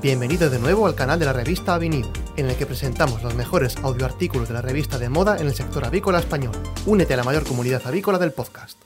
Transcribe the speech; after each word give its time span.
Bienvenido 0.00 0.50
de 0.50 0.58
nuevo 0.58 0.86
al 0.86 0.96
canal 0.96 1.18
de 1.18 1.26
la 1.26 1.32
revista 1.32 1.74
Avenida, 1.74 2.10
en 2.36 2.46
el 2.46 2.56
que 2.56 2.66
presentamos 2.66 3.22
los 3.22 3.36
mejores 3.36 3.76
audioartículos 3.76 4.48
de 4.48 4.54
la 4.54 4.62
revista 4.62 4.98
de 4.98 5.08
moda 5.08 5.36
en 5.38 5.46
el 5.46 5.52
sector 5.52 5.84
avícola 5.84 6.18
español. 6.18 6.54
Únete 6.86 7.14
a 7.14 7.18
la 7.18 7.24
mayor 7.24 7.44
comunidad 7.44 7.82
avícola 7.86 8.18
del 8.18 8.32
podcast. 8.32 8.82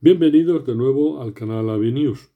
Bienvenidos 0.00 0.64
de 0.66 0.76
nuevo 0.76 1.20
al 1.20 1.32
canal 1.32 1.70
Avinews. 1.70 2.30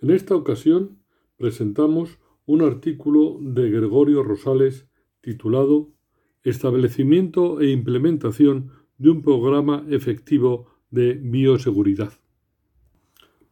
En 0.00 0.10
esta 0.10 0.34
ocasión 0.34 0.98
presentamos 1.38 2.18
un 2.44 2.62
artículo 2.62 3.38
de 3.40 3.70
Gregorio 3.70 4.22
Rosales 4.22 4.86
titulado 5.22 5.94
Establecimiento 6.42 7.60
e 7.60 7.70
implementación 7.70 8.72
de 8.98 9.10
un 9.10 9.22
programa 9.22 9.86
efectivo 9.88 10.66
de 10.90 11.14
bioseguridad. 11.14 12.12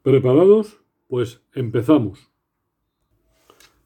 ¿Preparados? 0.03 0.81
Pues 1.07 1.45
empezamos. 1.55 2.29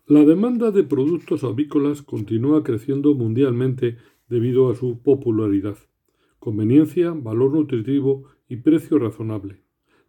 La 0.06 0.24
demanda 0.24 0.70
de 0.70 0.82
productos 0.82 1.44
avícolas 1.44 2.00
continúa 2.00 2.62
creciendo 2.62 3.14
mundialmente 3.14 3.98
debido 4.26 4.70
a 4.70 4.74
su 4.74 5.02
popularidad, 5.02 5.76
conveniencia, 6.38 7.10
valor 7.10 7.52
nutritivo 7.52 8.24
y 8.48 8.56
precio 8.56 8.98
razonable. 8.98 9.60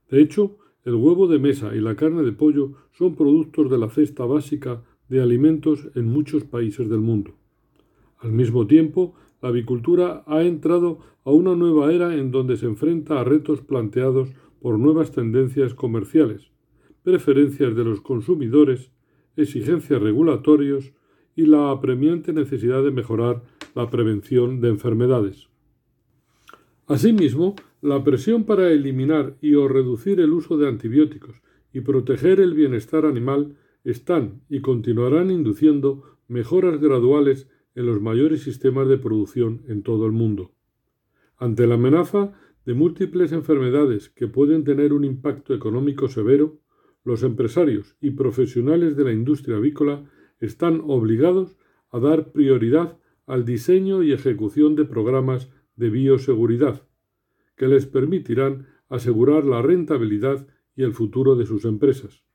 De 0.09 0.22
hecho, 0.22 0.59
el 0.86 0.95
huevo 0.95 1.28
de 1.28 1.40
mesa 1.40 1.76
y 1.76 1.81
la 1.81 1.98
carne 1.98 2.23
de 2.23 2.31
pollo 2.31 2.76
son 2.94 3.16
productos 3.16 3.70
de 3.70 3.78
la 3.78 3.89
cesta 3.89 4.23
básica 4.23 4.86
de 5.09 5.22
alimentos 5.22 5.89
en 5.94 6.08
muchos 6.08 6.45
países 6.45 6.88
del 6.88 7.02
mundo. 7.02 7.36
Al 8.20 8.31
mismo 8.31 8.66
tiempo, 8.66 9.14
la 9.42 9.50
avicultura 9.50 10.23
ha 10.26 10.42
entrado 10.44 11.00
a 11.26 11.31
una 11.31 11.53
nueva 11.53 11.92
era 11.92 12.16
en 12.16 12.31
donde 12.31 12.55
se 12.55 12.66
enfrenta 12.66 13.20
a 13.20 13.26
retos 13.26 13.59
planteados 13.59 14.30
por 14.61 14.79
nuevas 14.79 15.11
tendencias 15.11 15.73
comerciales, 15.73 16.52
preferencias 17.03 17.75
de 17.75 17.84
los 17.84 18.02
consumidores, 18.02 18.91
exigencias 19.36 20.02
regulatorios 20.02 20.94
y 21.36 21.45
la 21.45 21.72
apremiante 21.72 22.33
necesidad 22.33 22.83
de 22.83 22.91
mejorar 22.91 23.44
la 23.75 23.89
prevención 23.89 24.59
de 24.59 24.69
enfermedades. 24.69 25.49
Asimismo, 26.88 27.55
la 27.81 28.03
presión 28.03 28.45
para 28.45 28.72
eliminar 28.72 29.38
y 29.41 29.53
o 29.53 29.67
reducir 29.67 30.19
el 30.19 30.33
uso 30.33 30.58
de 30.58 30.67
antibióticos 30.67 31.42
y 31.71 31.81
proteger 31.81 32.39
el 32.39 32.53
bienestar 32.53 33.05
animal 33.05 33.55
están 33.83 34.42
y 34.49 34.61
continuarán 34.61 35.30
induciendo 35.30 36.03
mejoras 36.27 36.80
graduales 36.80 37.47
en 37.75 37.86
los 37.86 38.02
mayores 38.02 38.42
sistemas 38.42 38.88
de 38.88 38.97
producción 38.97 39.61
en 39.67 39.83
todo 39.83 40.05
el 40.08 40.11
mundo. 40.11 40.52
Ante 41.38 41.67
la 41.67 41.75
amenaza 41.75 42.33
de 42.68 42.73
múltiples 42.73 43.32
enfermedades 43.32 44.10
que 44.10 44.28
pueden 44.28 44.66
tener 44.66 44.92
un 44.92 45.06
impacto 45.06 45.54
económico 45.54 46.10
severo, 46.10 46.60
los 47.06 47.23
empresarios 47.23 47.96
y 48.02 48.12
profesionales 48.12 48.98
de 48.98 49.06
la 49.06 49.14
industria 49.14 49.56
avícola 49.56 50.04
están 50.42 50.82
obligados 50.86 51.56
a 51.92 52.00
dar 52.00 52.34
prioridad 52.34 53.00
al 53.26 53.45
diseño 53.45 54.04
y 54.04 54.12
ejecución 54.12 54.76
de 54.76 54.84
programas 54.84 55.50
de 55.78 55.90
bioseguridad, 55.90 56.86
que 57.56 57.70
les 57.70 57.86
permitirán 57.86 58.68
asegurar 58.90 59.45
la 59.45 59.62
rentabilidad 59.62 60.45
y 60.76 60.84
el 60.84 60.92
futuro 60.92 61.38
de 61.38 61.45
sus 61.45 61.64
empresas. 61.64 62.26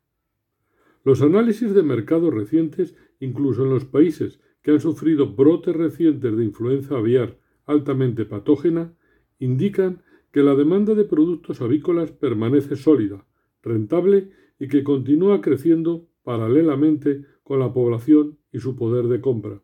Los 1.04 1.20
análisis 1.20 1.74
de 1.74 1.82
mercado 1.82 2.30
recientes, 2.30 2.96
incluso 3.20 3.64
en 3.64 3.68
los 3.68 3.84
países 3.84 4.40
que 4.62 4.70
han 4.70 4.80
sufrido 4.80 5.34
brotes 5.34 5.76
recientes 5.76 6.34
de 6.34 6.42
influenza 6.42 6.96
aviar 6.96 7.38
altamente 7.66 8.24
patógena, 8.24 8.94
indican 9.38 10.02
que 10.32 10.42
la 10.42 10.54
demanda 10.54 10.94
de 10.94 11.04
productos 11.04 11.60
avícolas 11.60 12.10
permanece 12.10 12.76
sólida, 12.76 13.26
rentable 13.62 14.30
y 14.58 14.68
que 14.68 14.82
continúa 14.82 15.40
creciendo 15.40 16.08
paralelamente 16.24 17.24
con 17.42 17.60
la 17.60 17.72
población 17.72 18.38
y 18.50 18.58
su 18.58 18.74
poder 18.74 19.08
de 19.08 19.20
compra. 19.20 19.62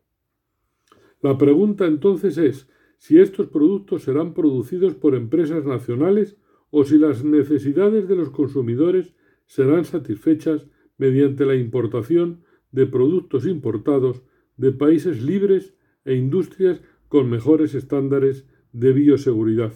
La 1.21 1.37
pregunta 1.37 1.85
entonces 1.85 2.37
es 2.37 2.69
si 2.97 3.19
estos 3.19 3.47
productos 3.47 4.03
serán 4.03 4.33
producidos 4.33 4.93
por 4.93 5.15
empresas 5.15 5.65
nacionales 5.65 6.37
o 6.69 6.83
si 6.83 6.97
las 6.97 7.23
necesidades 7.23 8.07
de 8.07 8.15
los 8.15 8.29
consumidores 8.29 9.15
serán 9.47 9.85
satisfechas 9.85 10.67
mediante 10.97 11.45
la 11.45 11.55
importación 11.55 12.43
de 12.71 12.85
productos 12.85 13.47
importados 13.47 14.21
de 14.57 14.71
países 14.71 15.23
libres 15.23 15.73
e 16.05 16.15
industrias 16.15 16.81
con 17.07 17.29
mejores 17.29 17.73
estándares 17.73 18.45
de 18.71 18.93
bioseguridad. 18.93 19.73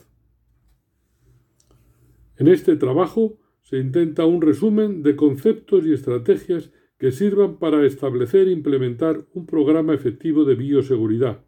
En 2.38 2.48
este 2.48 2.76
trabajo 2.76 3.38
se 3.62 3.78
intenta 3.78 4.26
un 4.26 4.42
resumen 4.42 5.04
de 5.04 5.16
conceptos 5.16 5.86
y 5.86 5.94
estrategias 5.94 6.72
que 6.98 7.12
sirvan 7.12 7.58
para 7.58 7.86
establecer 7.86 8.48
e 8.48 8.52
implementar 8.52 9.26
un 9.34 9.46
programa 9.46 9.94
efectivo 9.94 10.46
de 10.46 10.56
bioseguridad. 10.56 11.46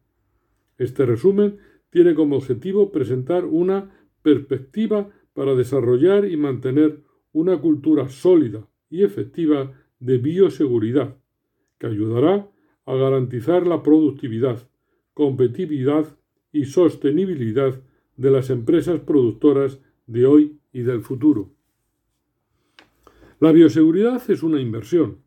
Este 0.77 1.05
resumen 1.05 1.57
tiene 1.89 2.13
como 2.13 2.35
objetivo 2.35 2.91
presentar 2.91 3.45
una 3.45 3.91
perspectiva 4.21 5.09
para 5.33 5.55
desarrollar 5.55 6.25
y 6.25 6.37
mantener 6.37 7.03
una 7.31 7.59
cultura 7.59 8.09
sólida 8.09 8.67
y 8.89 9.03
efectiva 9.03 9.73
de 9.99 10.17
bioseguridad, 10.17 11.17
que 11.77 11.87
ayudará 11.87 12.49
a 12.85 12.95
garantizar 12.95 13.65
la 13.65 13.81
productividad, 13.81 14.69
competitividad 15.13 16.17
y 16.51 16.65
sostenibilidad 16.65 17.81
de 18.17 18.31
las 18.31 18.49
empresas 18.49 18.99
productoras 18.99 19.81
de 20.07 20.25
hoy 20.25 20.59
y 20.75 20.83
del 20.83 20.99
futuro. 20.99 21.55
La 23.39 23.53
bioseguridad 23.53 24.21
es 24.29 24.43
una 24.43 24.59
inversión. 24.59 25.23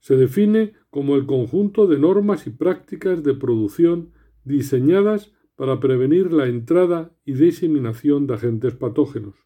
Se 0.00 0.16
define 0.16 0.72
como 0.90 1.14
el 1.14 1.24
conjunto 1.24 1.86
de 1.86 2.00
normas 2.00 2.48
y 2.48 2.50
prácticas 2.50 3.22
de 3.22 3.34
producción 3.34 4.10
diseñadas 4.42 5.32
para 5.54 5.78
prevenir 5.78 6.32
la 6.32 6.48
entrada 6.48 7.16
y 7.24 7.34
diseminación 7.34 8.26
de 8.26 8.34
agentes 8.34 8.74
patógenos. 8.74 9.36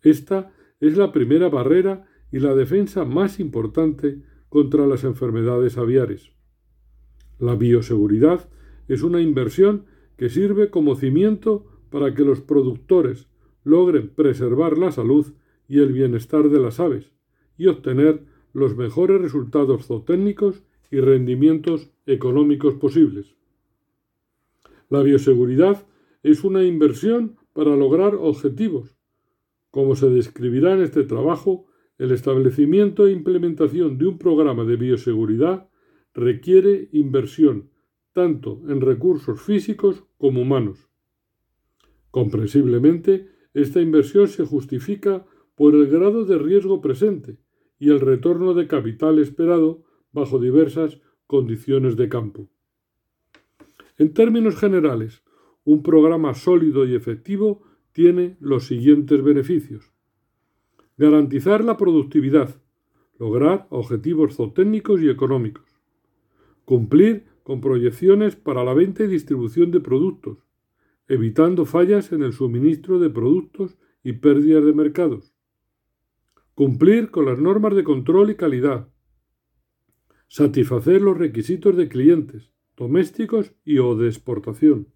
Esta 0.00 0.54
es 0.80 0.96
la 0.96 1.12
primera 1.12 1.50
barrera 1.50 2.06
y 2.32 2.38
la 2.38 2.54
defensa 2.54 3.04
más 3.04 3.38
importante 3.38 4.22
contra 4.48 4.86
las 4.86 5.04
enfermedades 5.04 5.76
aviares. 5.76 6.32
La 7.38 7.56
bioseguridad 7.56 8.48
es 8.88 9.02
una 9.02 9.20
inversión 9.20 9.84
que 10.16 10.30
sirve 10.30 10.70
como 10.70 10.96
cimiento 10.96 11.66
para 11.90 12.14
que 12.14 12.22
los 12.22 12.40
productores 12.40 13.27
logren 13.68 14.08
preservar 14.08 14.78
la 14.78 14.90
salud 14.90 15.26
y 15.68 15.78
el 15.78 15.92
bienestar 15.92 16.48
de 16.48 16.58
las 16.58 16.80
aves 16.80 17.12
y 17.58 17.66
obtener 17.66 18.24
los 18.54 18.76
mejores 18.76 19.20
resultados 19.20 19.86
zootécnicos 19.86 20.62
y 20.90 21.00
rendimientos 21.00 21.90
económicos 22.06 22.74
posibles. 22.74 23.36
La 24.88 25.02
bioseguridad 25.02 25.86
es 26.22 26.44
una 26.44 26.64
inversión 26.64 27.36
para 27.52 27.76
lograr 27.76 28.14
objetivos, 28.14 28.96
como 29.70 29.96
se 29.96 30.08
describirá 30.08 30.72
en 30.72 30.80
este 30.80 31.04
trabajo 31.04 31.66
el 31.98 32.12
establecimiento 32.12 33.06
e 33.06 33.12
implementación 33.12 33.98
de 33.98 34.06
un 34.06 34.18
programa 34.18 34.64
de 34.64 34.76
bioseguridad 34.76 35.68
requiere 36.14 36.88
inversión 36.92 37.70
tanto 38.14 38.62
en 38.68 38.80
recursos 38.80 39.42
físicos 39.42 40.04
como 40.16 40.40
humanos. 40.40 40.88
Comprensiblemente, 42.10 43.28
esta 43.62 43.80
inversión 43.80 44.28
se 44.28 44.44
justifica 44.44 45.26
por 45.54 45.74
el 45.74 45.88
grado 45.88 46.24
de 46.24 46.38
riesgo 46.38 46.80
presente 46.80 47.38
y 47.78 47.90
el 47.90 48.00
retorno 48.00 48.54
de 48.54 48.66
capital 48.66 49.18
esperado 49.18 49.84
bajo 50.12 50.38
diversas 50.38 51.00
condiciones 51.26 51.96
de 51.96 52.08
campo. 52.08 52.48
En 53.98 54.14
términos 54.14 54.56
generales, 54.56 55.22
un 55.64 55.82
programa 55.82 56.34
sólido 56.34 56.86
y 56.86 56.94
efectivo 56.94 57.62
tiene 57.92 58.36
los 58.40 58.66
siguientes 58.66 59.22
beneficios. 59.22 59.92
Garantizar 60.96 61.64
la 61.64 61.76
productividad. 61.76 62.62
Lograr 63.18 63.66
objetivos 63.70 64.36
zootécnicos 64.36 65.02
y 65.02 65.08
económicos. 65.08 65.66
Cumplir 66.64 67.24
con 67.42 67.60
proyecciones 67.60 68.36
para 68.36 68.62
la 68.62 68.74
venta 68.74 69.02
y 69.02 69.08
distribución 69.08 69.70
de 69.70 69.80
productos, 69.80 70.38
evitando 71.08 71.64
fallas 71.64 72.12
en 72.12 72.22
el 72.22 72.34
suministro 72.34 72.98
de 72.98 73.08
productos 73.08 73.78
y 74.04 74.12
pérdidas 74.12 74.64
de 74.64 74.74
mercados. 74.74 75.34
Cumplir 76.54 77.10
con 77.10 77.24
las 77.24 77.38
normas 77.38 77.74
de 77.74 77.82
control 77.82 78.30
y 78.30 78.34
calidad. 78.34 78.88
Satisfacer 80.28 81.00
los 81.00 81.16
requisitos 81.16 81.76
de 81.76 81.88
clientes, 81.88 82.52
domésticos 82.76 83.54
y 83.64 83.78
o 83.78 83.96
de 83.96 84.08
exportación. 84.08 84.88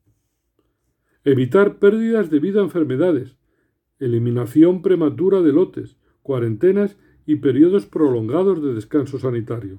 Evitar 1.25 1.79
pérdidas 1.79 2.31
debido 2.31 2.61
a 2.61 2.65
enfermedades, 2.65 3.37
eliminación 3.99 4.82
prematura 4.82 5.41
de 5.41 5.53
lotes, 5.53 5.97
cuarentenas 6.23 6.99
y 7.25 7.37
periodos 7.37 7.87
prolongados 7.87 8.62
de 8.62 8.75
descanso 8.75 9.19
sanitario. 9.19 9.79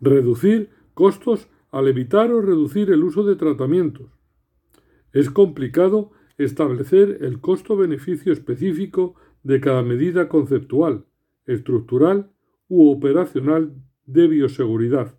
Reducir 0.00 0.70
costos 0.94 1.48
al 1.70 1.88
evitar 1.88 2.30
o 2.30 2.40
reducir 2.40 2.90
el 2.90 3.02
uso 3.04 3.24
de 3.24 3.36
tratamientos. 3.36 4.16
Es 5.16 5.30
complicado 5.30 6.10
establecer 6.36 7.20
el 7.22 7.40
costo-beneficio 7.40 8.34
específico 8.34 9.14
de 9.42 9.62
cada 9.62 9.82
medida 9.82 10.28
conceptual, 10.28 11.06
estructural 11.46 12.32
u 12.68 12.90
operacional 12.90 13.72
de 14.04 14.28
bioseguridad, 14.28 15.18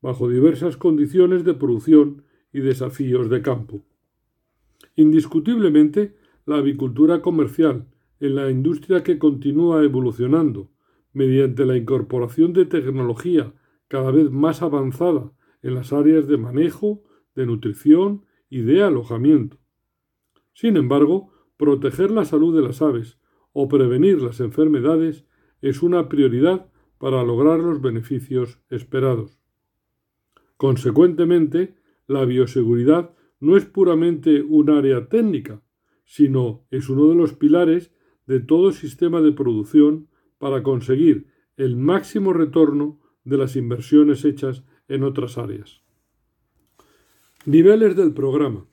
bajo 0.00 0.30
diversas 0.30 0.78
condiciones 0.78 1.44
de 1.44 1.52
producción 1.52 2.24
y 2.50 2.60
desafíos 2.60 3.28
de 3.28 3.42
campo. 3.42 3.84
Indiscutiblemente, 4.94 6.16
la 6.46 6.56
avicultura 6.56 7.20
comercial, 7.20 7.88
en 8.20 8.36
la 8.36 8.50
industria 8.50 9.02
que 9.02 9.18
continúa 9.18 9.84
evolucionando 9.84 10.70
mediante 11.12 11.66
la 11.66 11.76
incorporación 11.76 12.54
de 12.54 12.64
tecnología 12.64 13.52
cada 13.88 14.10
vez 14.12 14.30
más 14.30 14.62
avanzada 14.62 15.30
en 15.60 15.74
las 15.74 15.92
áreas 15.92 16.26
de 16.26 16.38
manejo, 16.38 17.02
de 17.34 17.44
nutrición 17.44 18.24
y 18.48 18.62
de 18.62 18.82
alojamiento. 18.82 19.58
Sin 20.52 20.76
embargo, 20.76 21.32
proteger 21.56 22.10
la 22.10 22.24
salud 22.24 22.54
de 22.54 22.62
las 22.62 22.82
aves 22.82 23.18
o 23.52 23.68
prevenir 23.68 24.20
las 24.20 24.40
enfermedades 24.40 25.26
es 25.62 25.82
una 25.82 26.08
prioridad 26.08 26.70
para 26.98 27.22
lograr 27.24 27.60
los 27.60 27.80
beneficios 27.80 28.60
esperados. 28.70 29.38
Consecuentemente, 30.56 31.76
la 32.06 32.24
bioseguridad 32.24 33.14
no 33.40 33.56
es 33.56 33.66
puramente 33.66 34.42
un 34.42 34.70
área 34.70 35.08
técnica, 35.08 35.62
sino 36.04 36.66
es 36.70 36.88
uno 36.88 37.08
de 37.08 37.16
los 37.16 37.34
pilares 37.34 37.92
de 38.26 38.40
todo 38.40 38.72
sistema 38.72 39.20
de 39.20 39.32
producción 39.32 40.08
para 40.38 40.62
conseguir 40.62 41.26
el 41.56 41.76
máximo 41.76 42.32
retorno 42.32 43.00
de 43.24 43.38
las 43.38 43.56
inversiones 43.56 44.24
hechas 44.24 44.64
en 44.88 45.02
otras 45.02 45.36
áreas. 45.36 45.85
Niveles 47.46 47.94
del 47.94 48.12
programa. 48.12 48.66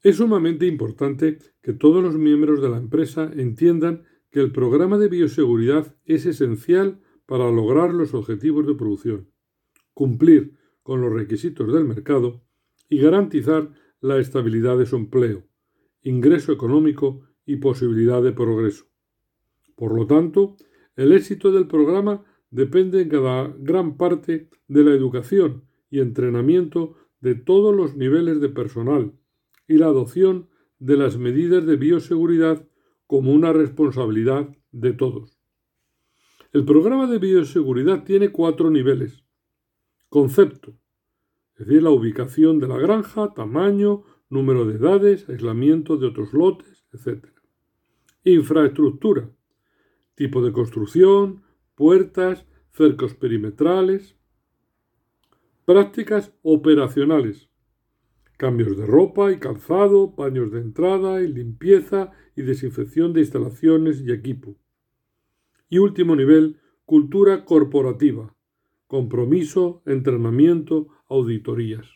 Es 0.00 0.16
sumamente 0.16 0.66
importante 0.66 1.36
que 1.60 1.74
todos 1.74 2.02
los 2.02 2.16
miembros 2.16 2.62
de 2.62 2.70
la 2.70 2.78
empresa 2.78 3.30
entiendan 3.36 4.04
que 4.30 4.40
el 4.40 4.50
programa 4.50 4.96
de 4.96 5.08
bioseguridad 5.08 5.94
es 6.06 6.24
esencial 6.24 7.02
para 7.26 7.50
lograr 7.50 7.92
los 7.92 8.14
objetivos 8.14 8.66
de 8.66 8.74
producción, 8.76 9.28
cumplir 9.92 10.56
con 10.82 11.02
los 11.02 11.12
requisitos 11.12 11.70
del 11.70 11.84
mercado 11.84 12.42
y 12.88 12.96
garantizar 12.96 13.70
la 14.00 14.18
estabilidad 14.18 14.78
de 14.78 14.86
su 14.86 14.96
empleo, 14.96 15.44
ingreso 16.00 16.50
económico 16.50 17.26
y 17.44 17.56
posibilidad 17.56 18.22
de 18.22 18.32
progreso. 18.32 18.86
Por 19.76 19.94
lo 19.94 20.06
tanto, 20.06 20.56
el 20.96 21.12
éxito 21.12 21.52
del 21.52 21.66
programa 21.66 22.24
depende 22.50 23.02
en 23.02 23.10
cada 23.10 23.54
gran 23.58 23.98
parte 23.98 24.48
de 24.66 24.82
la 24.82 24.92
educación 24.92 25.64
y 25.90 26.00
entrenamiento 26.00 26.96
de 27.22 27.34
todos 27.34 27.74
los 27.74 27.96
niveles 27.96 28.40
de 28.40 28.50
personal 28.50 29.14
y 29.66 29.78
la 29.78 29.86
adopción 29.86 30.50
de 30.78 30.96
las 30.98 31.16
medidas 31.16 31.64
de 31.64 31.76
bioseguridad 31.76 32.68
como 33.06 33.32
una 33.32 33.52
responsabilidad 33.52 34.54
de 34.72 34.92
todos. 34.92 35.38
El 36.52 36.64
programa 36.64 37.06
de 37.06 37.18
bioseguridad 37.18 38.04
tiene 38.04 38.30
cuatro 38.30 38.70
niveles. 38.70 39.24
Concepto, 40.10 40.74
es 41.56 41.66
decir, 41.66 41.82
la 41.82 41.90
ubicación 41.90 42.58
de 42.58 42.68
la 42.68 42.76
granja, 42.76 43.32
tamaño, 43.34 44.02
número 44.28 44.66
de 44.66 44.76
edades, 44.76 45.28
aislamiento 45.28 45.96
de 45.96 46.08
otros 46.08 46.32
lotes, 46.32 46.84
etc. 46.92 47.26
Infraestructura, 48.24 49.30
tipo 50.14 50.44
de 50.44 50.52
construcción, 50.52 51.42
puertas, 51.74 52.46
cercos 52.72 53.14
perimetrales. 53.14 54.16
Prácticas 55.64 56.32
operacionales, 56.42 57.48
cambios 58.36 58.76
de 58.76 58.84
ropa 58.84 59.30
y 59.30 59.38
calzado, 59.38 60.16
paños 60.16 60.50
de 60.50 60.58
entrada 60.58 61.22
y 61.22 61.28
limpieza 61.28 62.10
y 62.34 62.42
desinfección 62.42 63.12
de 63.12 63.20
instalaciones 63.20 64.00
y 64.00 64.10
equipo. 64.10 64.56
Y 65.70 65.78
último 65.78 66.16
nivel, 66.16 66.58
cultura 66.84 67.44
corporativa, 67.44 68.34
compromiso, 68.88 69.82
entrenamiento, 69.86 70.88
auditorías. 71.08 71.86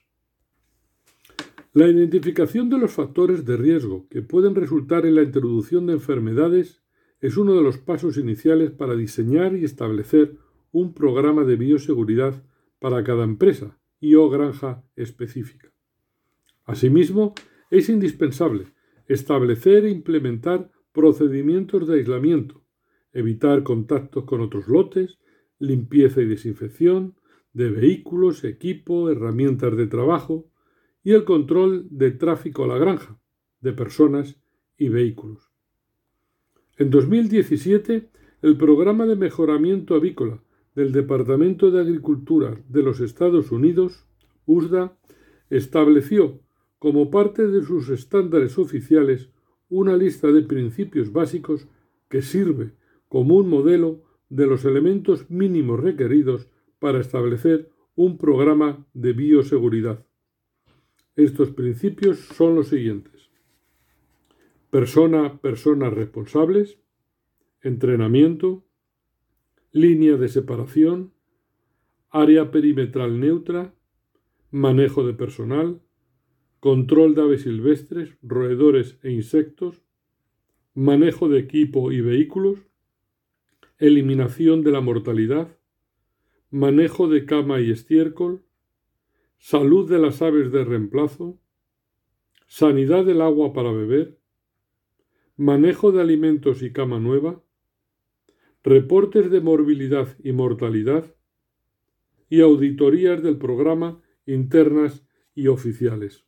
La 1.72 1.88
identificación 1.88 2.70
de 2.70 2.78
los 2.78 2.92
factores 2.92 3.44
de 3.44 3.56
riesgo 3.56 4.06
que 4.08 4.22
pueden 4.22 4.54
resultar 4.54 5.06
en 5.06 5.16
la 5.16 5.22
introducción 5.22 5.86
de 5.86 5.94
enfermedades 5.94 6.84
es 7.20 7.36
uno 7.36 7.56
de 7.56 7.62
los 7.62 7.78
pasos 7.78 8.16
iniciales 8.16 8.70
para 8.70 8.94
diseñar 8.94 9.56
y 9.56 9.64
establecer 9.64 10.38
un 10.70 10.94
programa 10.94 11.42
de 11.42 11.56
bioseguridad 11.56 12.44
para 12.78 13.02
cada 13.04 13.24
empresa 13.24 13.78
y 14.00 14.14
o 14.14 14.28
granja 14.28 14.84
específica. 14.96 15.72
Asimismo, 16.64 17.34
es 17.70 17.88
indispensable 17.88 18.66
establecer 19.06 19.84
e 19.84 19.90
implementar 19.90 20.70
procedimientos 20.92 21.86
de 21.86 21.94
aislamiento, 21.94 22.64
evitar 23.12 23.62
contactos 23.62 24.24
con 24.24 24.40
otros 24.40 24.68
lotes, 24.68 25.18
limpieza 25.58 26.20
y 26.20 26.26
desinfección 26.26 27.16
de 27.52 27.70
vehículos, 27.70 28.44
equipo, 28.44 29.10
herramientas 29.10 29.76
de 29.76 29.86
trabajo 29.86 30.50
y 31.02 31.12
el 31.12 31.24
control 31.24 31.86
de 31.90 32.10
tráfico 32.10 32.64
a 32.64 32.66
la 32.66 32.78
granja, 32.78 33.18
de 33.60 33.72
personas 33.72 34.38
y 34.76 34.88
vehículos. 34.88 35.50
En 36.76 36.90
2017, 36.90 38.10
el 38.42 38.58
Programa 38.58 39.06
de 39.06 39.16
Mejoramiento 39.16 39.94
Avícola 39.94 40.42
del 40.76 40.92
Departamento 40.92 41.70
de 41.70 41.80
Agricultura 41.80 42.60
de 42.68 42.82
los 42.82 43.00
Estados 43.00 43.50
Unidos, 43.50 44.04
USDA, 44.44 44.96
estableció 45.48 46.38
como 46.78 47.10
parte 47.10 47.48
de 47.48 47.64
sus 47.64 47.88
estándares 47.88 48.58
oficiales 48.58 49.30
una 49.70 49.96
lista 49.96 50.30
de 50.30 50.42
principios 50.42 51.12
básicos 51.12 51.66
que 52.08 52.20
sirve 52.20 52.72
como 53.08 53.36
un 53.36 53.48
modelo 53.48 54.04
de 54.28 54.46
los 54.46 54.64
elementos 54.66 55.30
mínimos 55.30 55.80
requeridos 55.80 56.48
para 56.78 57.00
establecer 57.00 57.70
un 57.94 58.18
programa 58.18 58.86
de 58.92 59.14
bioseguridad. 59.14 60.04
Estos 61.16 61.50
principios 61.52 62.18
son 62.18 62.54
los 62.54 62.68
siguientes. 62.68 63.30
Persona, 64.68 65.40
personas 65.40 65.94
responsables, 65.94 66.78
entrenamiento, 67.62 68.65
línea 69.76 70.16
de 70.16 70.28
separación, 70.28 71.12
área 72.08 72.50
perimetral 72.50 73.20
neutra, 73.20 73.74
manejo 74.50 75.06
de 75.06 75.12
personal, 75.12 75.82
control 76.60 77.14
de 77.14 77.20
aves 77.20 77.42
silvestres, 77.42 78.16
roedores 78.22 78.98
e 79.02 79.10
insectos, 79.10 79.82
manejo 80.72 81.28
de 81.28 81.40
equipo 81.40 81.92
y 81.92 82.00
vehículos, 82.00 82.58
eliminación 83.76 84.62
de 84.62 84.70
la 84.70 84.80
mortalidad, 84.80 85.58
manejo 86.50 87.06
de 87.08 87.26
cama 87.26 87.60
y 87.60 87.70
estiércol, 87.70 88.46
salud 89.36 89.90
de 89.90 89.98
las 89.98 90.22
aves 90.22 90.50
de 90.52 90.64
reemplazo, 90.64 91.38
sanidad 92.46 93.04
del 93.04 93.20
agua 93.20 93.52
para 93.52 93.72
beber, 93.72 94.18
manejo 95.36 95.92
de 95.92 96.00
alimentos 96.00 96.62
y 96.62 96.72
cama 96.72 96.98
nueva, 96.98 97.42
reportes 98.66 99.30
de 99.30 99.40
morbilidad 99.40 100.08
y 100.24 100.32
mortalidad 100.32 101.14
y 102.28 102.40
auditorías 102.40 103.22
del 103.22 103.38
programa 103.38 104.02
internas 104.26 105.06
y 105.36 105.46
oficiales. 105.46 106.24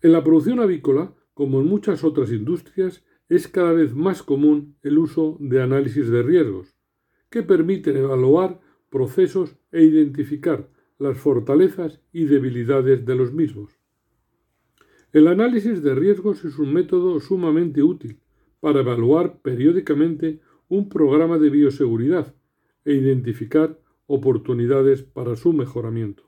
En 0.00 0.12
la 0.12 0.22
producción 0.22 0.60
avícola, 0.60 1.12
como 1.34 1.60
en 1.60 1.66
muchas 1.66 2.04
otras 2.04 2.30
industrias, 2.30 3.04
es 3.28 3.48
cada 3.48 3.72
vez 3.72 3.96
más 3.96 4.22
común 4.22 4.76
el 4.82 4.98
uso 4.98 5.36
de 5.40 5.60
análisis 5.60 6.08
de 6.08 6.22
riesgos, 6.22 6.76
que 7.30 7.42
permiten 7.42 7.96
evaluar 7.96 8.60
procesos 8.90 9.56
e 9.72 9.82
identificar 9.82 10.70
las 11.00 11.18
fortalezas 11.18 12.00
y 12.12 12.26
debilidades 12.26 13.04
de 13.04 13.16
los 13.16 13.32
mismos. 13.32 13.76
El 15.12 15.26
análisis 15.26 15.82
de 15.82 15.96
riesgos 15.96 16.44
es 16.44 16.60
un 16.60 16.72
método 16.72 17.18
sumamente 17.18 17.82
útil 17.82 18.20
para 18.60 18.80
evaluar 18.80 19.40
periódicamente 19.42 20.40
un 20.70 20.88
programa 20.88 21.36
de 21.38 21.50
bioseguridad 21.50 22.32
e 22.84 22.94
identificar 22.94 23.78
oportunidades 24.06 25.02
para 25.02 25.34
su 25.34 25.52
mejoramiento. 25.52 26.22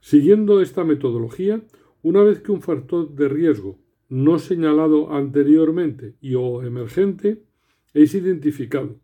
Siguiendo 0.00 0.60
esta 0.60 0.84
metodología, 0.84 1.62
una 2.02 2.22
vez 2.22 2.40
que 2.40 2.52
un 2.52 2.60
factor 2.60 3.14
de 3.14 3.28
riesgo 3.28 3.78
no 4.10 4.38
señalado 4.38 5.12
anteriormente 5.12 6.14
y 6.20 6.34
o 6.34 6.62
emergente 6.62 7.42
es 7.94 8.14
identificado, 8.14 9.00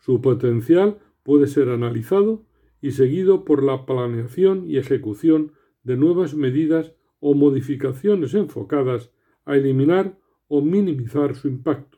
su 0.00 0.22
potencial 0.22 0.98
puede 1.22 1.46
ser 1.46 1.68
analizado 1.68 2.46
y 2.80 2.92
seguido 2.92 3.44
por 3.44 3.62
la 3.62 3.84
planeación 3.84 4.64
y 4.66 4.78
ejecución 4.78 5.52
de 5.82 5.98
nuevas 5.98 6.34
medidas 6.34 6.94
o 7.20 7.34
modificaciones 7.34 8.32
enfocadas 8.32 9.10
a 9.44 9.56
eliminar 9.56 10.18
o 10.48 10.62
minimizar 10.62 11.34
su 11.34 11.48
impacto. 11.48 11.95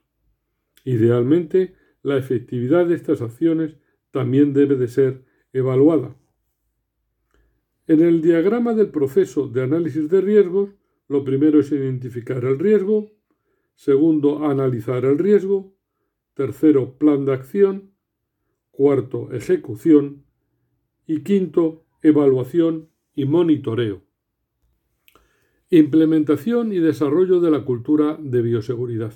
Idealmente, 0.88 1.74
la 2.02 2.16
efectividad 2.16 2.86
de 2.86 2.94
estas 2.94 3.20
acciones 3.20 3.76
también 4.10 4.54
debe 4.54 4.76
de 4.76 4.88
ser 4.88 5.24
evaluada. 5.52 6.16
En 7.86 8.00
el 8.00 8.22
diagrama 8.22 8.72
del 8.72 8.88
proceso 8.88 9.48
de 9.48 9.62
análisis 9.62 10.08
de 10.08 10.22
riesgos, 10.22 10.70
lo 11.08 11.24
primero 11.24 11.60
es 11.60 11.72
identificar 11.72 12.42
el 12.44 12.58
riesgo, 12.58 13.10
Segundo, 13.78 14.44
analizar 14.44 15.04
el 15.04 15.18
riesgo. 15.18 15.72
Tercero, 16.34 16.98
plan 16.98 17.24
de 17.24 17.32
acción. 17.32 17.92
Cuarto, 18.72 19.30
ejecución. 19.30 20.24
Y 21.06 21.22
quinto, 21.22 21.84
evaluación 22.02 22.88
y 23.14 23.24
monitoreo. 23.26 24.02
Implementación 25.70 26.72
y 26.72 26.80
desarrollo 26.80 27.38
de 27.40 27.52
la 27.52 27.64
cultura 27.64 28.18
de 28.20 28.42
bioseguridad. 28.42 29.14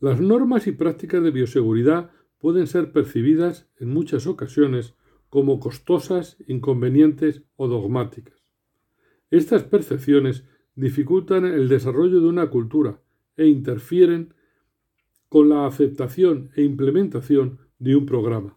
Las 0.00 0.20
normas 0.20 0.68
y 0.68 0.72
prácticas 0.72 1.22
de 1.22 1.32
bioseguridad 1.32 2.10
pueden 2.38 2.68
ser 2.68 2.92
percibidas 2.92 3.68
en 3.78 3.88
muchas 3.88 4.28
ocasiones 4.28 4.94
como 5.28 5.58
costosas, 5.58 6.36
inconvenientes 6.46 7.42
o 7.56 7.66
dogmáticas. 7.66 8.52
Estas 9.30 9.64
percepciones 9.64 10.44
dificultan 10.76 11.44
el 11.44 11.68
desarrollo 11.68 12.20
de 12.20 12.28
una 12.28 12.48
cultura 12.48 13.02
e 13.36 13.46
interfieren 13.46 14.34
con 15.28 15.48
la 15.48 15.66
aceptación 15.66 16.50
e 16.54 16.62
implementación 16.62 17.58
de 17.80 17.96
un 17.96 18.06
programa. 18.06 18.56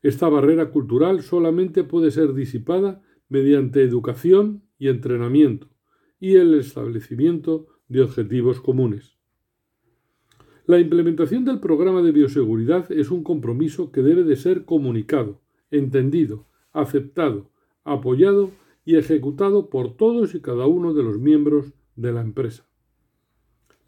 Esta 0.00 0.28
barrera 0.28 0.70
cultural 0.70 1.22
solamente 1.22 1.84
puede 1.84 2.10
ser 2.10 2.32
disipada 2.32 3.02
mediante 3.28 3.82
educación 3.82 4.62
y 4.78 4.88
entrenamiento 4.88 5.68
y 6.18 6.36
el 6.36 6.54
establecimiento 6.54 7.66
de 7.88 8.02
objetivos 8.02 8.60
comunes. 8.60 9.17
La 10.68 10.78
implementación 10.78 11.46
del 11.46 11.60
programa 11.60 12.02
de 12.02 12.12
bioseguridad 12.12 12.92
es 12.92 13.10
un 13.10 13.24
compromiso 13.24 13.90
que 13.90 14.02
debe 14.02 14.22
de 14.22 14.36
ser 14.36 14.66
comunicado, 14.66 15.40
entendido, 15.70 16.46
aceptado, 16.74 17.50
apoyado 17.84 18.50
y 18.84 18.96
ejecutado 18.96 19.70
por 19.70 19.96
todos 19.96 20.34
y 20.34 20.42
cada 20.42 20.66
uno 20.66 20.92
de 20.92 21.02
los 21.02 21.18
miembros 21.18 21.72
de 21.96 22.12
la 22.12 22.20
empresa. 22.20 22.68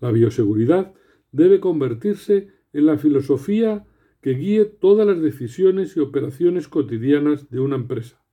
La 0.00 0.10
bioseguridad 0.10 0.94
debe 1.32 1.60
convertirse 1.60 2.48
en 2.72 2.86
la 2.86 2.96
filosofía 2.96 3.86
que 4.22 4.30
guíe 4.30 4.64
todas 4.64 5.06
las 5.06 5.20
decisiones 5.20 5.94
y 5.98 6.00
operaciones 6.00 6.66
cotidianas 6.66 7.50
de 7.50 7.60
una 7.60 7.76
empresa. 7.76 8.24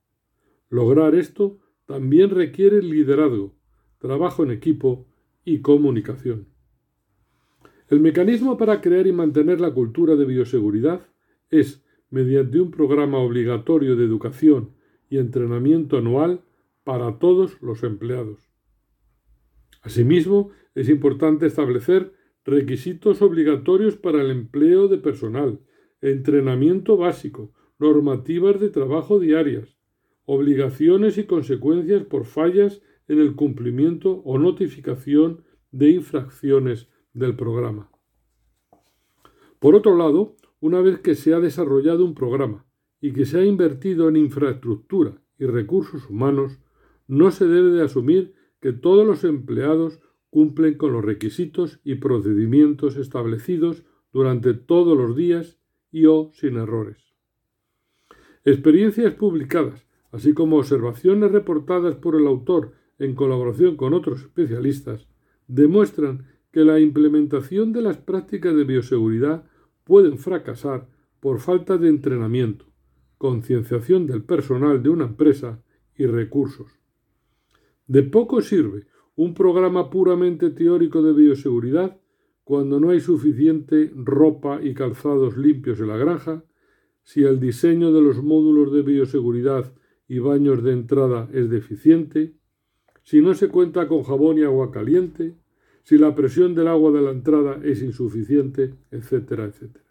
Lograr 0.70 1.14
esto 1.16 1.58
también 1.84 2.30
requiere 2.30 2.80
liderazgo, 2.80 3.54
trabajo 3.98 4.42
en 4.42 4.52
equipo 4.52 5.06
y 5.44 5.60
comunicación. 5.60 6.46
El 7.88 8.00
mecanismo 8.00 8.58
para 8.58 8.82
crear 8.82 9.06
y 9.06 9.12
mantener 9.12 9.60
la 9.60 9.72
cultura 9.72 10.14
de 10.14 10.26
bioseguridad 10.26 11.06
es, 11.50 11.82
mediante 12.10 12.60
un 12.60 12.70
programa 12.70 13.18
obligatorio 13.18 13.96
de 13.96 14.04
educación 14.04 14.74
y 15.08 15.18
entrenamiento 15.18 15.96
anual 15.96 16.42
para 16.84 17.18
todos 17.18 17.60
los 17.62 17.82
empleados. 17.82 18.50
Asimismo, 19.82 20.50
es 20.74 20.88
importante 20.90 21.46
establecer 21.46 22.12
requisitos 22.44 23.22
obligatorios 23.22 23.96
para 23.96 24.20
el 24.20 24.30
empleo 24.30 24.88
de 24.88 24.98
personal, 24.98 25.60
entrenamiento 26.00 26.96
básico, 26.96 27.52
normativas 27.78 28.60
de 28.60 28.68
trabajo 28.68 29.18
diarias, 29.18 29.78
obligaciones 30.24 31.16
y 31.16 31.24
consecuencias 31.24 32.04
por 32.04 32.26
fallas 32.26 32.82
en 33.06 33.18
el 33.18 33.34
cumplimiento 33.34 34.22
o 34.24 34.38
notificación 34.38 35.44
de 35.70 35.90
infracciones 35.90 36.88
del 37.18 37.36
programa. 37.36 37.90
Por 39.58 39.74
otro 39.74 39.96
lado, 39.96 40.36
una 40.60 40.80
vez 40.80 41.00
que 41.00 41.14
se 41.14 41.34
ha 41.34 41.40
desarrollado 41.40 42.04
un 42.04 42.14
programa 42.14 42.64
y 43.00 43.12
que 43.12 43.26
se 43.26 43.38
ha 43.38 43.44
invertido 43.44 44.08
en 44.08 44.16
infraestructura 44.16 45.20
y 45.38 45.46
recursos 45.46 46.08
humanos, 46.08 46.58
no 47.06 47.30
se 47.30 47.46
debe 47.46 47.70
de 47.70 47.82
asumir 47.82 48.34
que 48.60 48.72
todos 48.72 49.06
los 49.06 49.24
empleados 49.24 50.00
cumplen 50.30 50.76
con 50.76 50.92
los 50.92 51.04
requisitos 51.04 51.80
y 51.84 51.96
procedimientos 51.96 52.96
establecidos 52.96 53.84
durante 54.12 54.54
todos 54.54 54.96
los 54.96 55.16
días 55.16 55.58
y 55.90 56.06
o 56.06 56.30
sin 56.34 56.56
errores. 56.56 56.98
Experiencias 58.44 59.14
publicadas, 59.14 59.86
así 60.10 60.34
como 60.34 60.58
observaciones 60.58 61.32
reportadas 61.32 61.96
por 61.96 62.14
el 62.14 62.26
autor 62.26 62.72
en 62.98 63.14
colaboración 63.14 63.76
con 63.76 63.94
otros 63.94 64.22
especialistas, 64.22 65.08
demuestran 65.46 66.26
que 66.52 66.64
la 66.64 66.80
implementación 66.80 67.72
de 67.72 67.82
las 67.82 67.98
prácticas 67.98 68.54
de 68.54 68.64
bioseguridad 68.64 69.44
pueden 69.84 70.18
fracasar 70.18 70.88
por 71.20 71.40
falta 71.40 71.78
de 71.78 71.88
entrenamiento, 71.88 72.66
concienciación 73.18 74.06
del 74.06 74.22
personal 74.22 74.82
de 74.82 74.88
una 74.88 75.04
empresa 75.04 75.62
y 75.96 76.06
recursos. 76.06 76.70
De 77.86 78.02
poco 78.02 78.40
sirve 78.40 78.86
un 79.16 79.34
programa 79.34 79.90
puramente 79.90 80.50
teórico 80.50 81.02
de 81.02 81.12
bioseguridad 81.12 81.98
cuando 82.44 82.80
no 82.80 82.90
hay 82.90 83.00
suficiente 83.00 83.92
ropa 83.94 84.60
y 84.62 84.74
calzados 84.74 85.36
limpios 85.36 85.80
en 85.80 85.88
la 85.88 85.96
granja, 85.96 86.44
si 87.02 87.24
el 87.24 87.40
diseño 87.40 87.92
de 87.92 88.00
los 88.00 88.22
módulos 88.22 88.72
de 88.72 88.82
bioseguridad 88.82 89.74
y 90.06 90.18
baños 90.18 90.62
de 90.62 90.72
entrada 90.72 91.28
es 91.32 91.50
deficiente, 91.50 92.34
si 93.02 93.20
no 93.20 93.34
se 93.34 93.48
cuenta 93.48 93.88
con 93.88 94.02
jabón 94.02 94.38
y 94.38 94.44
agua 94.44 94.70
caliente, 94.70 95.36
si 95.88 95.96
la 95.96 96.14
presión 96.14 96.54
del 96.54 96.68
agua 96.68 96.92
de 96.92 97.00
la 97.00 97.12
entrada 97.12 97.60
es 97.64 97.80
insuficiente, 97.80 98.74
etcétera, 98.90 99.46
etcétera. 99.46 99.86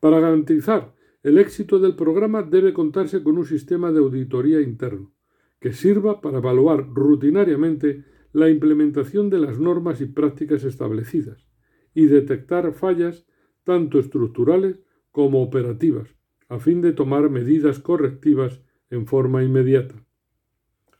Para 0.00 0.18
garantizar 0.18 0.94
el 1.22 1.36
éxito 1.36 1.78
del 1.78 1.94
programa 1.94 2.42
debe 2.42 2.72
contarse 2.72 3.22
con 3.22 3.36
un 3.36 3.44
sistema 3.44 3.92
de 3.92 3.98
auditoría 3.98 4.62
interno 4.62 5.12
que 5.60 5.74
sirva 5.74 6.22
para 6.22 6.38
evaluar 6.38 6.88
rutinariamente 6.88 8.06
la 8.32 8.48
implementación 8.48 9.28
de 9.28 9.40
las 9.40 9.60
normas 9.60 10.00
y 10.00 10.06
prácticas 10.06 10.64
establecidas 10.64 11.46
y 11.92 12.06
detectar 12.06 12.72
fallas 12.72 13.26
tanto 13.64 13.98
estructurales 13.98 14.80
como 15.10 15.42
operativas, 15.42 16.16
a 16.48 16.58
fin 16.58 16.80
de 16.80 16.94
tomar 16.94 17.28
medidas 17.28 17.78
correctivas 17.78 18.62
en 18.88 19.06
forma 19.06 19.44
inmediata. 19.44 20.02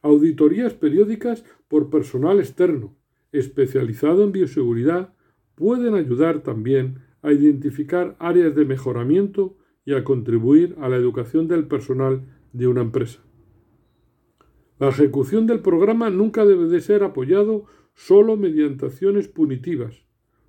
Auditorías 0.02 0.74
periódicas 0.74 1.42
por 1.68 1.88
personal 1.88 2.38
externo, 2.38 2.98
especializado 3.32 4.24
en 4.24 4.32
bioseguridad, 4.32 5.14
pueden 5.54 5.94
ayudar 5.94 6.42
también 6.42 7.00
a 7.22 7.32
identificar 7.32 8.16
áreas 8.18 8.54
de 8.54 8.64
mejoramiento 8.64 9.56
y 9.84 9.94
a 9.94 10.04
contribuir 10.04 10.76
a 10.80 10.88
la 10.88 10.96
educación 10.96 11.48
del 11.48 11.66
personal 11.66 12.22
de 12.52 12.66
una 12.66 12.82
empresa. 12.82 13.20
La 14.78 14.88
ejecución 14.88 15.46
del 15.46 15.60
programa 15.60 16.10
nunca 16.10 16.44
debe 16.44 16.66
de 16.66 16.80
ser 16.80 17.04
apoyado 17.04 17.66
solo 17.94 18.36
mediante 18.36 18.86
acciones 18.86 19.28
punitivas. 19.28 20.04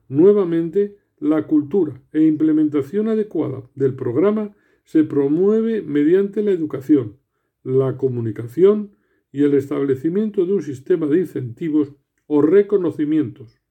Nuevamente, 0.10 0.98
la 1.20 1.48
cultura 1.48 2.02
e 2.12 2.24
implementación 2.24 3.08
adecuada 3.08 3.70
del 3.76 3.96
programa 3.96 4.56
se 4.84 5.04
promueve 5.04 5.82
mediante 5.82 6.44
la 6.44 6.52
educación, 6.52 7.18
la 7.64 7.98
comunicación 7.98 8.96
y 9.32 9.44
el 9.44 9.54
establecimiento 9.54 10.46
de 10.46 10.54
un 10.54 10.62
sistema 10.62 11.08
de 11.08 11.20
incentivos 11.20 11.94
o 12.36 12.42
reconocimientos, 12.42 13.62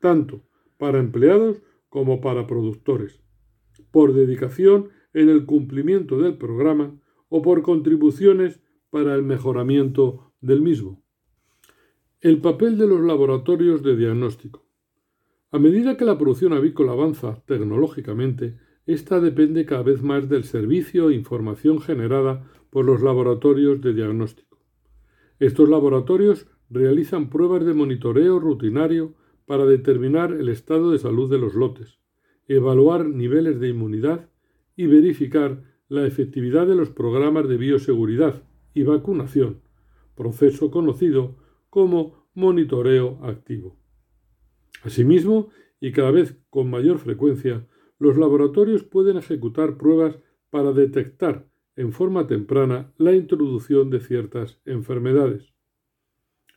tanto 0.00 0.42
para 0.76 0.98
empleados 0.98 1.62
como 1.88 2.20
para 2.20 2.46
productores, 2.46 3.22
por 3.90 4.12
dedicación 4.12 4.90
en 5.14 5.30
el 5.30 5.46
cumplimiento 5.46 6.18
del 6.18 6.36
programa 6.36 6.94
o 7.30 7.40
por 7.40 7.62
contribuciones 7.62 8.60
para 8.90 9.14
el 9.14 9.22
mejoramiento 9.22 10.34
del 10.42 10.60
mismo. 10.60 11.02
El 12.20 12.42
papel 12.42 12.76
de 12.76 12.86
los 12.86 13.00
laboratorios 13.00 13.82
de 13.82 13.96
diagnóstico. 13.96 14.66
A 15.50 15.58
medida 15.58 15.96
que 15.96 16.04
la 16.04 16.18
producción 16.18 16.52
avícola 16.52 16.92
avanza 16.92 17.42
tecnológicamente, 17.46 18.58
ésta 18.84 19.22
depende 19.22 19.64
cada 19.64 19.84
vez 19.84 20.02
más 20.02 20.28
del 20.28 20.44
servicio 20.44 21.08
e 21.08 21.14
información 21.14 21.80
generada 21.80 22.44
por 22.68 22.84
los 22.84 23.00
laboratorios 23.00 23.80
de 23.80 23.94
diagnóstico. 23.94 24.60
Estos 25.38 25.70
laboratorios 25.70 26.46
realizan 26.70 27.30
pruebas 27.30 27.64
de 27.64 27.74
monitoreo 27.74 28.38
rutinario 28.38 29.14
para 29.46 29.64
determinar 29.64 30.32
el 30.32 30.48
estado 30.48 30.90
de 30.90 30.98
salud 30.98 31.30
de 31.30 31.38
los 31.38 31.54
lotes, 31.54 31.98
evaluar 32.48 33.08
niveles 33.08 33.60
de 33.60 33.68
inmunidad 33.68 34.28
y 34.76 34.86
verificar 34.86 35.62
la 35.88 36.06
efectividad 36.06 36.66
de 36.66 36.74
los 36.74 36.90
programas 36.90 37.48
de 37.48 37.56
bioseguridad 37.56 38.42
y 38.74 38.82
vacunación, 38.82 39.60
proceso 40.14 40.70
conocido 40.70 41.36
como 41.70 42.26
monitoreo 42.34 43.18
activo. 43.22 43.76
Asimismo, 44.82 45.50
y 45.80 45.92
cada 45.92 46.10
vez 46.10 46.36
con 46.50 46.70
mayor 46.70 46.98
frecuencia, 46.98 47.66
los 47.98 48.16
laboratorios 48.16 48.82
pueden 48.82 49.16
ejecutar 49.16 49.76
pruebas 49.76 50.18
para 50.50 50.72
detectar 50.72 51.48
en 51.76 51.92
forma 51.92 52.26
temprana 52.26 52.92
la 52.96 53.14
introducción 53.14 53.90
de 53.90 54.00
ciertas 54.00 54.60
enfermedades. 54.64 55.55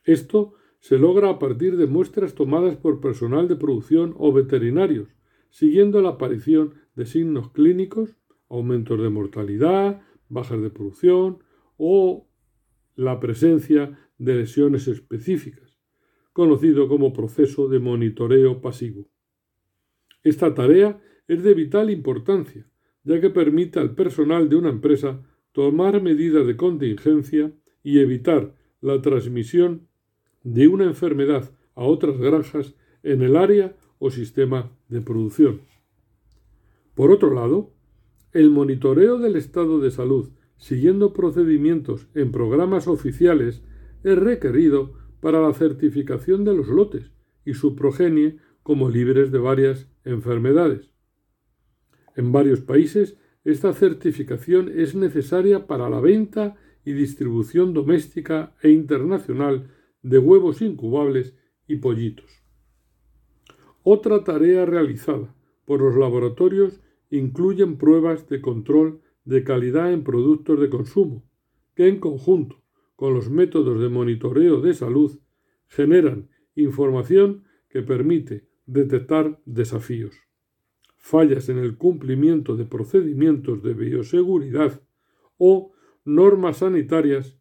Esto 0.04 0.54
se 0.78 0.98
logra 0.98 1.28
a 1.28 1.38
partir 1.38 1.76
de 1.76 1.86
muestras 1.86 2.34
tomadas 2.34 2.76
por 2.76 3.00
personal 3.00 3.48
de 3.48 3.56
producción 3.56 4.14
o 4.18 4.32
veterinarios, 4.32 5.08
siguiendo 5.50 6.00
la 6.00 6.10
aparición 6.10 6.74
de 6.94 7.06
signos 7.06 7.50
clínicos, 7.50 8.16
aumentos 8.48 9.00
de 9.00 9.10
mortalidad, 9.10 10.02
bajas 10.28 10.62
de 10.62 10.70
producción, 10.70 11.38
o 11.76 12.28
la 12.96 13.20
presencia 13.20 13.98
de 14.18 14.34
lesiones 14.36 14.88
específicas, 14.88 15.78
conocido 16.32 16.88
como 16.88 17.12
proceso 17.12 17.68
de 17.68 17.78
monitoreo 17.78 18.60
pasivo. 18.60 19.08
Esta 20.22 20.54
tarea 20.54 21.00
es 21.26 21.42
de 21.42 21.54
vital 21.54 21.90
importancia, 21.90 22.70
ya 23.04 23.20
que 23.20 23.30
permite 23.30 23.78
al 23.78 23.94
personal 23.94 24.48
de 24.48 24.56
una 24.56 24.68
empresa 24.68 25.22
tomar 25.52 26.02
medidas 26.02 26.46
de 26.46 26.56
contingencia 26.56 27.52
y 27.82 27.98
evitar 27.98 28.54
la 28.80 29.00
transmisión 29.00 29.88
de 30.42 30.68
una 30.68 30.84
enfermedad 30.84 31.50
a 31.74 31.84
otras 31.84 32.18
granjas 32.18 32.74
en 33.02 33.22
el 33.22 33.36
área 33.36 33.76
o 33.98 34.10
sistema 34.10 34.70
de 34.88 35.00
producción. 35.00 35.62
Por 36.94 37.10
otro 37.10 37.32
lado, 37.34 37.72
el 38.32 38.50
monitoreo 38.50 39.18
del 39.18 39.36
estado 39.36 39.80
de 39.80 39.90
salud 39.90 40.30
siguiendo 40.56 41.14
procedimientos 41.14 42.06
en 42.14 42.32
programas 42.32 42.86
oficiales 42.86 43.62
es 44.04 44.18
requerido 44.18 44.92
para 45.20 45.40
la 45.40 45.54
certificación 45.54 46.44
de 46.44 46.54
los 46.54 46.68
lotes 46.68 47.12
y 47.44 47.54
su 47.54 47.74
progenie 47.74 48.38
como 48.62 48.90
libres 48.90 49.32
de 49.32 49.38
varias 49.38 49.88
enfermedades. 50.04 50.90
En 52.14 52.32
varios 52.32 52.60
países, 52.60 53.16
esta 53.44 53.72
certificación 53.72 54.70
es 54.74 54.94
necesaria 54.94 55.66
para 55.66 55.88
la 55.88 56.00
venta 56.00 56.56
y 56.84 56.92
distribución 56.92 57.72
doméstica 57.72 58.54
e 58.62 58.70
internacional 58.70 59.70
de 60.02 60.18
huevos 60.18 60.62
incubables 60.62 61.34
y 61.66 61.76
pollitos. 61.76 62.30
Otra 63.82 64.24
tarea 64.24 64.66
realizada 64.66 65.34
por 65.64 65.80
los 65.80 65.96
laboratorios 65.96 66.80
incluyen 67.10 67.76
pruebas 67.78 68.28
de 68.28 68.40
control 68.40 69.00
de 69.24 69.44
calidad 69.44 69.92
en 69.92 70.04
productos 70.04 70.60
de 70.60 70.70
consumo, 70.70 71.24
que 71.74 71.88
en 71.88 71.98
conjunto 71.98 72.62
con 72.96 73.14
los 73.14 73.30
métodos 73.30 73.80
de 73.80 73.88
monitoreo 73.88 74.60
de 74.60 74.74
salud 74.74 75.18
generan 75.68 76.28
información 76.54 77.44
que 77.68 77.82
permite 77.82 78.48
detectar 78.66 79.40
desafíos, 79.46 80.14
fallas 80.96 81.48
en 81.48 81.58
el 81.58 81.76
cumplimiento 81.76 82.56
de 82.56 82.66
procedimientos 82.66 83.62
de 83.62 83.74
bioseguridad 83.74 84.82
o 85.38 85.72
normas 86.04 86.58
sanitarias 86.58 87.38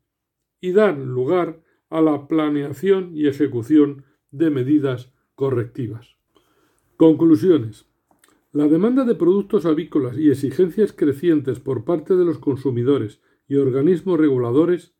y 0.62 0.72
dan 0.72 1.08
lugar 1.08 1.62
a 1.90 2.02
la 2.02 2.28
planeación 2.28 3.12
y 3.16 3.28
ejecución 3.28 4.04
de 4.32 4.50
medidas 4.50 5.12
correctivas. 5.36 6.16
Conclusiones. 6.98 7.86
La 8.52 8.68
demanda 8.68 9.06
de 9.06 9.16
productos 9.16 9.66
avícolas 9.66 10.18
y 10.18 10.30
exigencias 10.30 10.92
crecientes 10.92 11.60
por 11.60 11.86
parte 11.86 12.16
de 12.16 12.26
los 12.26 12.40
consumidores 12.40 13.22
y 13.48 13.56
organismos 13.56 14.20
reguladores, 14.20 14.96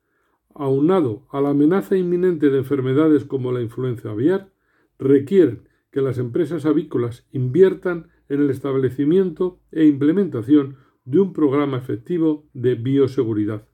aunado 0.54 1.28
a 1.32 1.42
la 1.42 1.50
amenaza 1.50 1.98
inminente 1.98 2.50
de 2.50 2.60
enfermedades 2.60 3.26
como 3.26 3.52
la 3.52 3.62
influenza 3.62 4.12
aviar, 4.12 4.52
requieren 4.98 5.68
que 5.92 6.02
las 6.02 6.18
empresas 6.18 6.66
avícolas 6.66 7.28
inviertan 7.32 8.10
en 8.28 8.42
el 8.42 8.50
establecimiento 8.50 9.60
e 9.72 9.86
implementación 9.86 10.78
de 11.06 11.20
un 11.20 11.34
programa 11.34 11.78
efectivo 11.78 12.48
de 12.54 12.76
bioseguridad. 12.76 13.68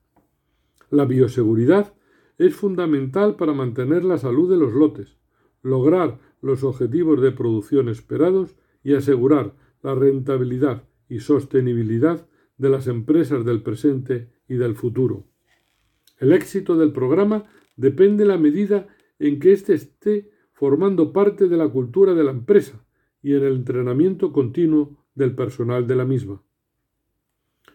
La 0.90 1.04
bioseguridad 1.04 1.94
es 2.38 2.54
fundamental 2.54 3.36
para 3.36 3.52
mantener 3.52 4.04
la 4.04 4.18
salud 4.18 4.50
de 4.50 4.56
los 4.56 4.72
lotes, 4.72 5.16
lograr 5.62 6.18
los 6.42 6.64
objetivos 6.64 7.20
de 7.20 7.32
producción 7.32 7.88
esperados 7.88 8.56
y 8.82 8.94
asegurar 8.94 9.54
la 9.82 9.94
rentabilidad 9.94 10.84
y 11.08 11.20
sostenibilidad 11.20 12.28
de 12.58 12.68
las 12.68 12.86
empresas 12.86 13.44
del 13.44 13.62
presente 13.62 14.30
y 14.48 14.54
del 14.56 14.74
futuro. 14.74 15.26
El 16.18 16.32
éxito 16.32 16.76
del 16.76 16.92
programa 16.92 17.44
depende 17.76 18.24
de 18.24 18.28
la 18.28 18.38
medida 18.38 18.86
en 19.18 19.38
que 19.38 19.52
éste 19.52 19.74
esté 19.74 20.30
formando 20.52 21.12
parte 21.12 21.48
de 21.48 21.56
la 21.56 21.68
cultura 21.68 22.14
de 22.14 22.24
la 22.24 22.30
empresa 22.30 22.84
y 23.22 23.34
en 23.34 23.44
el 23.44 23.56
entrenamiento 23.56 24.32
continuo 24.32 25.04
del 25.14 25.34
personal 25.34 25.86
de 25.86 25.96
la 25.96 26.04
misma. 26.04 26.42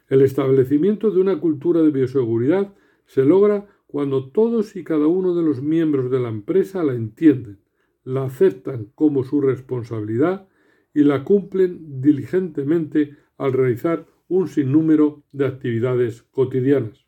El 0.07 0.21
establecimiento 0.21 1.11
de 1.11 1.21
una 1.21 1.39
cultura 1.39 1.81
de 1.81 1.91
bioseguridad 1.91 2.73
se 3.05 3.23
logra 3.23 3.67
cuando 3.91 4.29
todos 4.29 4.77
y 4.77 4.85
cada 4.85 5.07
uno 5.07 5.35
de 5.35 5.43
los 5.43 5.61
miembros 5.61 6.09
de 6.09 6.21
la 6.21 6.29
empresa 6.29 6.81
la 6.81 6.93
entienden, 6.93 7.59
la 8.05 8.23
aceptan 8.23 8.85
como 8.95 9.25
su 9.25 9.41
responsabilidad 9.41 10.47
y 10.93 11.03
la 11.03 11.25
cumplen 11.25 11.99
diligentemente 11.99 13.17
al 13.37 13.51
realizar 13.51 14.07
un 14.29 14.47
sinnúmero 14.47 15.25
de 15.33 15.45
actividades 15.45 16.23
cotidianas. 16.23 17.05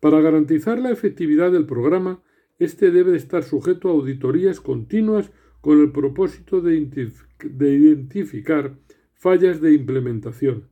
Para 0.00 0.20
garantizar 0.20 0.78
la 0.78 0.90
efectividad 0.90 1.50
del 1.50 1.64
programa, 1.64 2.22
éste 2.58 2.90
debe 2.90 3.16
estar 3.16 3.42
sujeto 3.42 3.88
a 3.88 3.92
auditorías 3.92 4.60
continuas 4.60 5.32
con 5.62 5.80
el 5.80 5.92
propósito 5.92 6.60
de, 6.60 6.76
identificar 6.76 8.76
fallas 9.14 9.62
de 9.62 9.72
implementación, 9.72 10.68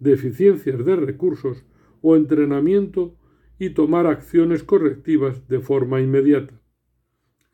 deficiencias 0.00 0.84
de 0.84 0.96
recursos 0.96 1.64
o 2.02 2.14
entrenamiento 2.14 3.16
y 3.62 3.70
tomar 3.70 4.08
acciones 4.08 4.64
correctivas 4.64 5.46
de 5.46 5.60
forma 5.60 6.00
inmediata. 6.00 6.60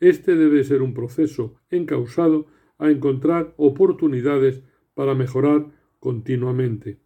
Este 0.01 0.37
debe 0.37 0.65
ser 0.65 0.81
un 0.81 0.95
proceso 0.95 1.57
encausado 1.69 2.47
a 2.79 2.91
encontrar 2.91 3.53
oportunidades 3.59 4.63
para 4.95 5.15
mejorar 5.15 5.67
continuamente. 6.01 6.99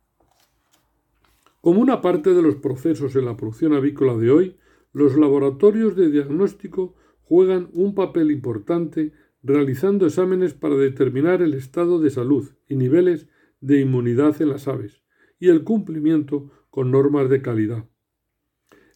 Como 1.60 1.80
una 1.80 2.00
parte 2.00 2.32
de 2.32 2.42
los 2.42 2.54
procesos 2.54 3.16
en 3.16 3.24
la 3.24 3.36
producción 3.36 3.72
avícola 3.72 4.16
de 4.16 4.30
hoy, 4.30 4.56
los 4.92 5.16
laboratorios 5.16 5.96
de 5.96 6.08
diagnóstico 6.08 6.94
juegan 7.22 7.70
un 7.72 7.96
papel 7.96 8.30
importante 8.30 9.10
realizando 9.42 10.06
exámenes 10.06 10.54
para 10.54 10.76
determinar 10.76 11.42
el 11.42 11.54
estado 11.54 11.98
de 11.98 12.10
salud 12.10 12.50
y 12.68 12.76
niveles 12.76 13.26
de 13.60 13.80
inmunidad 13.80 14.40
en 14.40 14.50
las 14.50 14.68
aves 14.68 15.02
y 15.40 15.48
el 15.48 15.64
cumplimiento 15.64 16.52
con 16.70 16.92
normas 16.92 17.28
de 17.28 17.42
calidad. 17.42 17.88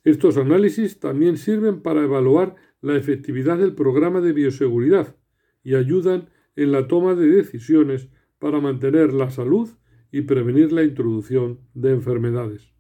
Estos 0.07 0.37
análisis 0.37 1.01
también 1.01 1.37
sirven 1.37 1.81
para 1.81 2.05
evaluar 2.05 2.55
la 2.81 2.97
efectividad 2.97 3.59
del 3.59 3.75
programa 3.75 4.21
de 4.21 4.33
bioseguridad 4.33 5.17
y 5.65 5.75
ayudan 5.75 6.31
en 6.55 6.71
la 6.71 6.87
toma 6.87 7.17
de 7.17 7.27
decisiones 7.27 8.09
para 8.39 8.61
mantener 8.61 9.13
la 9.13 9.31
salud 9.31 9.69
y 10.13 10.21
prevenir 10.23 10.71
la 10.71 10.85
introducción 10.85 11.59
de 11.75 11.91
enfermedades. 11.91 12.73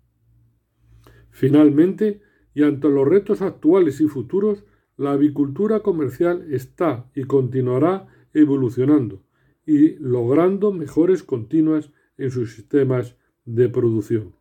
Finalmente, 1.30 2.22
y 2.54 2.62
ante 2.62 2.88
los 2.88 3.08
retos 3.08 3.42
actuales 3.42 4.00
y 4.00 4.06
futuros, 4.06 4.64
la 4.96 5.10
avicultura 5.10 5.80
comercial 5.80 6.46
está 6.52 7.10
y 7.12 7.24
continuará 7.24 8.06
evolucionando 8.34 9.24
y 9.66 9.96
logrando 9.96 10.70
mejores 10.70 11.24
continuas 11.24 11.90
en 12.18 12.30
sus 12.30 12.54
sistemas 12.54 13.16
de 13.44 13.68
producción. 13.68 14.36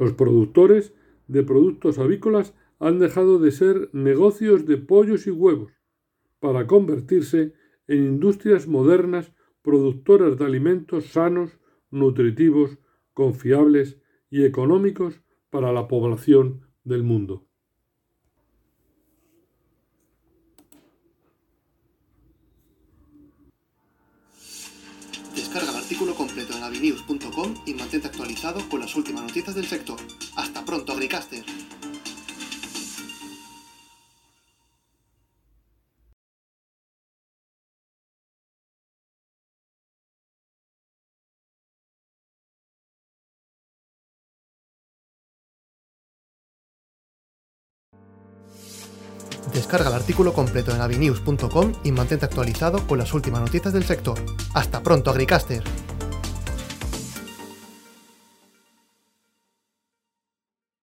Los 0.00 0.14
productores 0.14 0.94
de 1.30 1.44
productos 1.44 1.98
avícolas 1.98 2.54
han 2.80 2.98
dejado 2.98 3.38
de 3.38 3.52
ser 3.52 3.88
negocios 3.92 4.66
de 4.66 4.78
pollos 4.78 5.26
y 5.26 5.30
huevos 5.30 5.72
para 6.40 6.66
convertirse 6.66 7.52
en 7.86 8.04
industrias 8.04 8.66
modernas 8.66 9.32
productoras 9.62 10.38
de 10.38 10.44
alimentos 10.44 11.06
sanos, 11.06 11.58
nutritivos, 11.90 12.78
confiables 13.14 13.98
y 14.30 14.44
económicos 14.44 15.20
para 15.50 15.72
la 15.72 15.86
población 15.86 16.62
del 16.84 17.04
mundo. 17.04 17.46
Descarga 25.36 25.70
el 25.70 25.76
artículo 25.76 26.14
completo 26.14 26.56
en 26.56 26.62
avinews.com 26.62 27.54
y 27.66 27.74
mantente 27.74 28.08
actualizado 28.08 28.60
con 28.68 28.80
las 28.80 28.96
últimas 28.96 29.22
noticias 29.22 29.54
del 29.54 29.66
sector. 29.66 29.98
Hasta 30.36 30.59
pronto, 30.70 30.92
Agricaster. 30.92 31.44
Descarga 49.52 49.88
el 49.88 49.94
artículo 49.94 50.32
completo 50.32 50.72
en 50.72 50.80
avinews.com 50.80 51.72
y 51.82 51.90
mantente 51.90 52.26
actualizado 52.26 52.86
con 52.86 52.98
las 52.98 53.12
últimas 53.12 53.40
noticias 53.40 53.72
del 53.72 53.82
sector. 53.82 54.20
Hasta 54.54 54.80
pronto, 54.84 55.10
Agricaster. 55.10 55.64